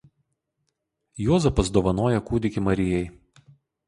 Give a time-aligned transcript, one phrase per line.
[1.25, 3.03] Juozapas dovanoja kūdikį Marijai.